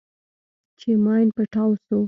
[0.79, 1.97] چې ماين پټاو سو.